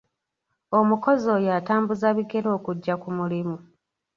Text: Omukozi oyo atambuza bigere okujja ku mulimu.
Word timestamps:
Omukozi 0.79 1.25
oyo 1.35 1.49
atambuza 1.59 2.07
bigere 2.17 2.49
okujja 2.57 2.95
ku 3.01 3.09
mulimu. 3.17 3.55